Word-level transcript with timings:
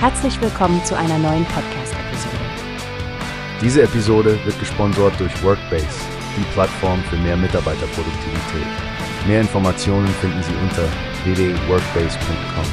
Herzlich 0.00 0.40
willkommen 0.40 0.84
zu 0.84 0.96
einer 0.96 1.18
neuen 1.18 1.44
Podcast-Episode. 1.46 2.36
Diese 3.60 3.82
Episode 3.82 4.38
wird 4.44 4.56
gesponsert 4.60 5.18
durch 5.18 5.42
Workbase, 5.42 5.88
die 6.36 6.44
Plattform 6.52 7.02
für 7.10 7.16
mehr 7.16 7.36
Mitarbeiterproduktivität. 7.36 8.68
Mehr 9.26 9.40
Informationen 9.40 10.06
finden 10.06 10.40
Sie 10.44 10.54
unter 10.62 10.84
www.workbase.com. 11.24 12.64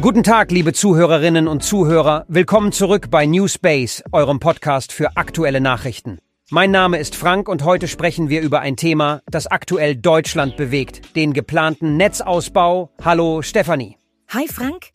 Guten 0.00 0.22
Tag, 0.22 0.52
liebe 0.52 0.72
Zuhörerinnen 0.72 1.48
und 1.48 1.64
Zuhörer. 1.64 2.26
Willkommen 2.28 2.70
zurück 2.70 3.10
bei 3.10 3.26
Newspace, 3.26 4.04
eurem 4.12 4.38
Podcast 4.38 4.92
für 4.92 5.16
aktuelle 5.16 5.60
Nachrichten. 5.60 6.20
Mein 6.52 6.72
Name 6.72 6.98
ist 6.98 7.14
Frank 7.14 7.48
und 7.48 7.62
heute 7.62 7.86
sprechen 7.86 8.28
wir 8.28 8.40
über 8.40 8.58
ein 8.58 8.76
Thema, 8.76 9.22
das 9.30 9.46
aktuell 9.46 9.94
Deutschland 9.94 10.56
bewegt, 10.56 11.14
den 11.14 11.32
geplanten 11.32 11.96
Netzausbau. 11.96 12.90
Hallo 13.04 13.40
Stefanie. 13.40 13.98
Hi 14.30 14.48
Frank. 14.48 14.88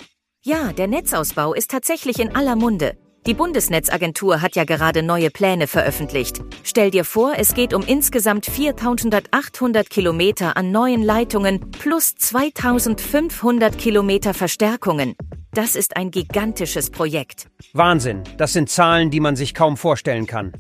Ja, 0.44 0.73
der 0.73 0.88
Netzausbau 0.88 1.54
ist 1.54 1.72
tatsächlich 1.72 2.20
in 2.20 2.36
aller 2.36 2.58
Munde. 2.58 2.98
Die 3.26 3.34
Bundesnetzagentur 3.34 4.41
hat 4.41 4.58
ja 4.58 4.66
gerade 4.66 5.02
neue 5.02 5.30
Pläne 5.30 5.68
veröffentlicht. 5.68 6.41
Stell 6.66 6.91
dir 6.91 7.05
vor, 7.05 7.36
es 7.38 7.54
geht 7.54 7.74
um 7.74 7.84
insgesamt 7.84 8.48
4800 8.48 9.90
Kilometer 9.90 10.58
an 10.58 10.72
neuen 10.72 11.04
Leitungen 11.04 11.72
plus 11.72 12.16
2500 12.16 13.77
Kilometer 13.77 14.34
Verstärkungen. 14.34 15.16
Das 15.54 15.77
ist 15.77 15.96
ein 15.96 16.12
gigantisches 16.12 16.90
Projekt. 16.90 17.48
Wahnsinn, 17.72 18.24
das 18.38 18.52
sind 18.52 18.70
Zahlen, 18.70 19.10
die 19.10 19.22
man 19.22 19.38
sich 19.38 19.54
kaum 19.54 19.77
vorstellen 19.77 20.27
kann. 20.27 20.52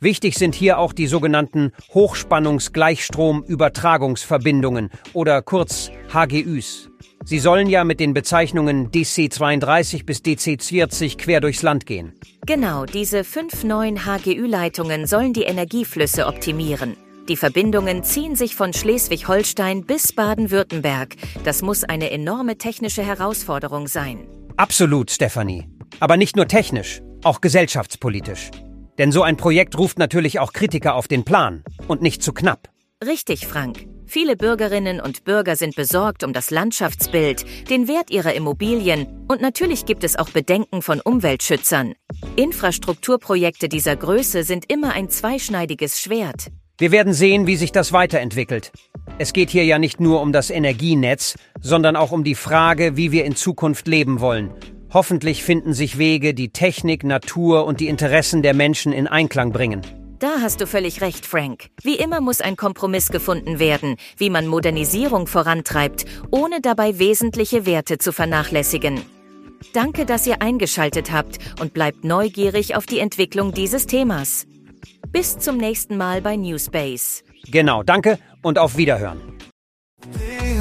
Wichtig 0.00 0.34
sind 0.34 0.54
hier 0.54 0.78
auch 0.78 0.92
die 0.92 1.06
sogenannten 1.06 1.72
Hochspannungsgleichstromübertragungsverbindungen 1.94 4.90
oder 5.12 5.42
kurz 5.42 5.90
HGÜs. 6.12 6.90
Sie 7.24 7.38
sollen 7.38 7.68
ja 7.68 7.84
mit 7.84 8.00
den 8.00 8.14
Bezeichnungen 8.14 8.90
DC32 8.90 10.04
bis 10.04 10.18
DC40 10.20 11.18
quer 11.18 11.40
durchs 11.40 11.62
Land 11.62 11.86
gehen. 11.86 12.12
Genau, 12.46 12.84
diese 12.84 13.22
fünf 13.22 13.62
neuen 13.62 14.04
HGÜ-Leitungen 14.04 15.06
sollen 15.06 15.32
die 15.32 15.44
Energieflüsse 15.44 16.26
optimieren. 16.26 16.96
Die 17.28 17.36
Verbindungen 17.36 18.02
ziehen 18.02 18.34
sich 18.34 18.56
von 18.56 18.72
Schleswig-Holstein 18.72 19.84
bis 19.84 20.12
Baden-Württemberg. 20.12 21.14
Das 21.44 21.62
muss 21.62 21.84
eine 21.84 22.10
enorme 22.10 22.58
technische 22.58 23.04
Herausforderung 23.04 23.86
sein. 23.86 24.26
Absolut, 24.56 25.12
Stefanie. 25.12 25.68
Aber 26.00 26.16
nicht 26.16 26.34
nur 26.34 26.48
technisch, 26.48 27.00
auch 27.22 27.40
gesellschaftspolitisch. 27.40 28.50
Denn 28.98 29.12
so 29.12 29.22
ein 29.22 29.36
Projekt 29.36 29.78
ruft 29.78 29.98
natürlich 29.98 30.38
auch 30.38 30.52
Kritiker 30.52 30.94
auf 30.94 31.08
den 31.08 31.24
Plan 31.24 31.64
und 31.88 32.02
nicht 32.02 32.22
zu 32.22 32.32
knapp. 32.32 32.68
Richtig, 33.04 33.46
Frank. 33.46 33.86
Viele 34.06 34.36
Bürgerinnen 34.36 35.00
und 35.00 35.24
Bürger 35.24 35.56
sind 35.56 35.74
besorgt 35.74 36.22
um 36.22 36.34
das 36.34 36.50
Landschaftsbild, 36.50 37.70
den 37.70 37.88
Wert 37.88 38.10
ihrer 38.10 38.34
Immobilien 38.34 39.06
und 39.26 39.40
natürlich 39.40 39.86
gibt 39.86 40.04
es 40.04 40.16
auch 40.16 40.28
Bedenken 40.28 40.82
von 40.82 41.00
Umweltschützern. 41.00 41.94
Infrastrukturprojekte 42.36 43.70
dieser 43.70 43.96
Größe 43.96 44.44
sind 44.44 44.70
immer 44.70 44.92
ein 44.92 45.08
zweischneidiges 45.08 45.98
Schwert. 45.98 46.48
Wir 46.78 46.92
werden 46.92 47.14
sehen, 47.14 47.46
wie 47.46 47.56
sich 47.56 47.72
das 47.72 47.92
weiterentwickelt. 47.92 48.72
Es 49.18 49.32
geht 49.32 49.50
hier 49.50 49.64
ja 49.64 49.78
nicht 49.78 49.98
nur 49.98 50.20
um 50.20 50.32
das 50.32 50.50
Energienetz, 50.50 51.36
sondern 51.60 51.96
auch 51.96 52.12
um 52.12 52.24
die 52.24 52.34
Frage, 52.34 52.96
wie 52.96 53.12
wir 53.12 53.24
in 53.24 53.36
Zukunft 53.36 53.88
leben 53.88 54.20
wollen 54.20 54.52
Hoffentlich 54.92 55.42
finden 55.42 55.72
sich 55.72 55.96
Wege, 55.96 56.34
die 56.34 56.50
Technik, 56.50 57.02
Natur 57.02 57.64
und 57.64 57.80
die 57.80 57.88
Interessen 57.88 58.42
der 58.42 58.54
Menschen 58.54 58.92
in 58.92 59.06
Einklang 59.06 59.52
bringen. 59.52 59.80
Da 60.18 60.40
hast 60.40 60.60
du 60.60 60.66
völlig 60.66 61.00
recht, 61.00 61.26
Frank. 61.26 61.70
Wie 61.82 61.96
immer 61.96 62.20
muss 62.20 62.40
ein 62.40 62.56
Kompromiss 62.56 63.08
gefunden 63.08 63.58
werden, 63.58 63.96
wie 64.18 64.30
man 64.30 64.46
Modernisierung 64.46 65.26
vorantreibt, 65.26 66.04
ohne 66.30 66.60
dabei 66.60 66.98
wesentliche 66.98 67.66
Werte 67.66 67.98
zu 67.98 68.12
vernachlässigen. 68.12 69.00
Danke, 69.72 70.04
dass 70.04 70.26
ihr 70.26 70.42
eingeschaltet 70.42 71.10
habt 71.10 71.38
und 71.60 71.72
bleibt 71.72 72.04
neugierig 72.04 72.76
auf 72.76 72.86
die 72.86 72.98
Entwicklung 72.98 73.52
dieses 73.52 73.86
Themas. 73.86 74.46
Bis 75.10 75.38
zum 75.38 75.56
nächsten 75.56 75.96
Mal 75.96 76.20
bei 76.20 76.36
Newspace. 76.36 77.24
Genau, 77.50 77.82
danke 77.82 78.18
und 78.42 78.58
auf 78.58 78.76
Wiederhören. 78.76 79.31